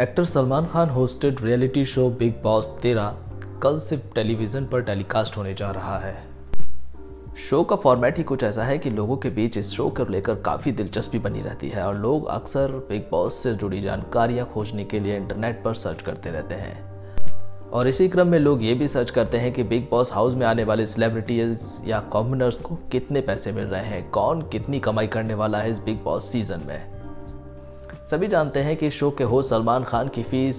Actor 0.00 0.24
Salman 0.24 0.66
Khan 0.66 0.88
hosted 0.88 1.40
reality 1.40 1.84
show 1.84 2.08
Bigg 2.10 2.32
Boss 2.42 2.66
तेरह 2.82 3.14
कल 3.62 3.78
से 3.78 3.96
टेलीविज़न 3.96 4.64
पर 4.64 4.82
टेलीकास्ट 4.82 5.36
होने 5.36 5.54
जा 5.54 5.70
रहा 5.70 5.98
है। 5.98 6.14
शो 7.36 7.62
का 7.64 7.76
फॉर्मेट 7.76 8.18
ही 8.18 8.24
कुछ 8.24 8.42
ऐसा 8.42 8.64
है 8.64 8.78
कि 8.78 8.90
लोगों 8.90 9.16
के 9.16 9.30
बीच 9.30 9.56
इस 9.58 9.70
शो 9.70 9.88
को 9.90 10.04
लेकर 10.04 10.34
काफ़ी 10.34 10.72
दिलचस्पी 10.72 11.18
बनी 11.18 11.40
रहती 11.40 11.68
है 11.68 11.86
और 11.86 11.96
लोग 11.96 12.26
अक्सर 12.26 12.72
बिग 12.88 13.02
बॉस 13.10 13.34
से 13.34 13.54
जुड़ी 13.54 13.80
जानकारियाँ 13.80 14.46
खोजने 14.46 14.84
के 14.84 15.00
लिए 15.00 15.16
इंटरनेट 15.16 15.62
पर 15.64 15.74
सर्च 15.74 16.02
करते 16.02 16.30
रहते 16.30 16.54
हैं। 16.54 17.70
और 17.70 17.88
इसी 17.88 18.08
क्रम 18.08 18.28
में 18.28 18.38
लोग 18.38 18.64
ये 18.64 18.74
भी 18.74 18.88
सर्च 18.88 19.10
करते 19.10 19.38
हैं 19.38 19.52
कि 19.52 19.62
बिग 19.62 19.88
बॉस 19.90 20.12
हाउस 20.12 20.34
में 20.34 20.46
आने 20.46 20.64
वाले 20.64 20.86
सेलिब्रिटीज 20.86 21.82
या 21.86 22.00
कॉमनर्स 22.00 22.60
को 22.60 22.74
कितने 22.74 23.20
पैसे 23.20 23.52
मिल 23.52 23.64
रहे 23.64 23.84
हैं, 23.84 24.10
कौन 24.10 24.42
कितनी 24.42 24.80
कमाई 24.80 25.06
करने 25.06 25.34
वाला 25.34 25.58
है 25.58 25.70
इस 25.70 25.78
बिग 25.78 26.02
बॉस 26.04 26.30
सीज़न 26.32 26.60
में। 26.66 26.95
सभी 28.06 28.26
जानते 28.28 28.60
हैं 28.60 28.76
कि 28.76 28.88
शो 28.90 29.10
के 29.10 29.24
होस्ट 29.24 29.50
सलमान 29.50 29.84
खान 29.84 30.08
की 30.08 30.22
फ़ीस 30.22 30.58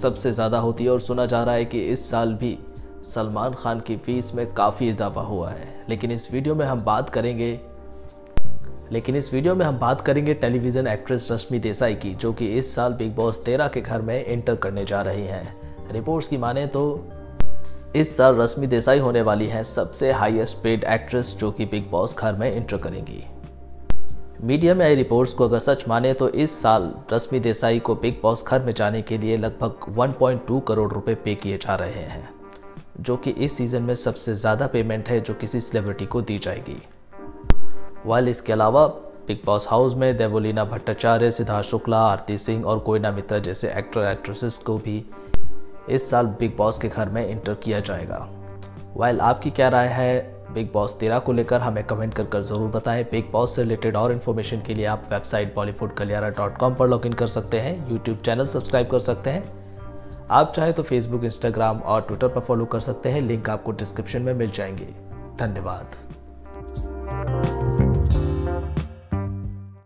सबसे 0.00 0.32
ज़्यादा 0.32 0.58
होती 0.58 0.84
है 0.84 0.90
और 0.90 1.00
सुना 1.00 1.26
जा 1.26 1.42
रहा 1.44 1.54
है 1.54 1.64
कि 1.64 1.80
इस 1.82 2.08
साल 2.10 2.32
भी 2.34 2.58
सलमान 3.04 3.54
खान 3.54 3.80
की 3.80 3.96
फ़ीस 3.96 4.34
में 4.34 4.52
काफ़ी 4.54 4.88
इजाफा 4.88 5.20
हुआ 5.20 5.50
है। 5.50 5.68
लेकिन 5.88 6.10
इस 6.10 6.32
वीडियो 6.32 6.54
में 6.54 6.64
हम 6.66 6.80
बात 6.80 7.10
करेंगे, 7.10 7.52
लेकिन 8.92 9.16
इस 9.16 9.32
वीडियो 9.34 9.54
में 9.54 9.64
हम 9.66 9.78
बात 9.78 10.00
करेंगे 10.00 10.34
टेलीविज़न 10.34 10.86
एक्ट्रेस 10.86 11.28
रश्मि 11.32 11.58
देसाई 11.58 11.94
की, 11.94 12.14
जो 12.14 12.32
कि 12.32 12.48
इस 12.48 12.74
साल 12.74 12.92
बिग 12.92 13.14
बॉस 13.16 13.44
तेरह 13.44 13.68
के 13.68 13.80
घर 13.80 14.02
में 14.02 14.24
एंटर 14.26 14.56
करने 14.56 14.84
जा 14.84 15.02
रही 15.02 15.26
हैं। 15.26 15.92
रिपोर्ट्स 15.92 16.28
की 16.28 16.38
माने 16.38 16.66
तो 16.66 16.84
इस 17.96 18.16
साल 18.16 18.36
रश्मि 18.36 18.66
देसाई 18.66 18.98
होने 18.98 19.22
वाली 19.22 19.46
हैं 19.46 19.62
सबसे 19.64 20.12
हाईएस्ट 20.12 20.62
पेड 20.62 20.84
एक्ट्रेस 20.84 21.36
जो 21.40 21.50
कि 21.50 21.64
बिग 21.66 21.90
बॉस 21.90 22.18
घर 22.18 22.34
में 22.34 22.52
एंटर 22.52 22.76
करेंगी। 22.76 23.24
मीडिया 24.42 24.74
में 24.74 24.84
आई 24.84 24.94
रिपोर्ट्स 24.94 25.32
को 25.34 25.44
अगर 25.44 25.58
सच 25.58 25.84
माने 25.88 26.12
तो 26.14 26.28
इस 26.28 26.50
साल 26.62 26.92
रश्मि 27.12 27.38
देसाई 27.40 27.78
को 27.78 27.94
बिग 27.94 28.20
बॉस 28.22 28.44
घर 28.44 28.62
में 28.64 28.72
जाने 28.72 29.02
के 29.02 29.18
लिए 29.18 29.36
लगभग 29.36 29.94
1.2 29.98 30.60
करोड़ 30.68 30.92
रुपए 30.92 31.14
पे 31.14 31.34
किए 31.34 31.58
जा 31.58 31.74
रहे 31.74 32.02
हैं, 32.02 32.28
जो 33.00 33.16
कि 33.16 33.30
इस 33.30 33.56
सीज़न 33.56 33.82
में 33.82 33.94
सबसे 33.94 34.34
ज़्यादा 34.34 34.66
पेमेंट 34.66 35.08
है 35.08 35.20
जो 35.20 35.34
किसी 35.34 35.60
सेलिब्रिटी 35.60 36.06
को 36.06 36.22
दी 36.22 36.38
जाएगी। 36.38 36.76
वाल 38.06 38.28
इसके 38.28 38.52
अलावा 38.52 38.86
बिग 39.26 39.44
बॉस 39.46 39.68
हाउस 39.70 39.94
में 39.94 40.16
देवोलीना 40.16 40.64
भट्टाचार्य, 40.64 41.30
सिद्धार्थ 41.30 41.66
शुक्ला, 41.66 42.00
आरती 42.00 42.38
सिंह 42.38 42.64
और 42.64 42.78
कोयना 42.78 43.12
मित्रा 43.12 43.38
जैसे 43.38 43.72
एक्टर 43.72 44.10
एक्ट्रेसेस 44.10 44.58
को 44.58 44.78
भी 44.78 45.04
इस 45.88 46.10
साल 46.10 46.26
बिग 46.40 46.56
बॉस 46.56 46.78
के 46.78 46.88
घर 46.88 47.08
में 47.08 47.26
इंटर 47.28 47.54
किया 47.54 47.80
जाएगा। 47.80 48.28
वाइल 48.96 49.20
आपकी 49.20 49.50
क्या 49.50 49.68
राय 49.68 49.88
है 49.88 50.39
बिग 50.54 50.72
बॉस 50.72 50.98
तेरह 50.98 51.18
को 51.18 51.32
लेकर 51.32 51.60
हमें 51.60 51.82
कमेंट 51.84 52.14
कर 52.14 52.24
कर 52.24 52.42
ज़रूर 52.42 52.70
बताएँ। 52.70 53.04
बिग 53.04 53.30
बॉस 53.32 53.54
से 53.56 53.62
रिलेटेड 53.62 53.96
और 53.96 54.12
इन्फॉर्मेशन 54.12 54.62
के 54.66 54.74
लिए 54.74 54.84
आप 54.86 55.04
website 55.10 55.54
Bollywood 55.54 55.94
Kaliyara 55.94 56.28
dot 56.28 56.56
com 56.58 56.74
पर 56.74 56.88
लॉग 56.88 57.06
इन 57.06 57.12
कर 57.12 57.26
सकते 57.26 57.60
हैं 57.60 57.90
यूट्यूब 57.90 58.18
चैनल 58.18 58.46
सब्सक्राइब 58.46 58.90
कर 58.90 59.00
सकते 59.00 59.30
हैं। 59.30 59.44
आप 60.30 60.52
चाहें 60.56 60.72
तो 60.72 60.82
फेसबुक 60.82 61.24
इंस्टाग्राम 61.24 61.78
और 61.78 62.00
ट्विटर 62.00 62.28
पर 62.28 62.40
फॉलो 62.40 62.64
कर 62.64 62.80
सकते 62.80 63.08
हैं। 63.08 63.20
लिंक 63.20 63.50
आपको 63.50 63.72
डिस्क्रिप्शन 63.72 64.22
में 64.22 64.34
मिल 64.34 64.50
जाएँगे। 64.50 64.88
धन्यवाद। 65.38 65.96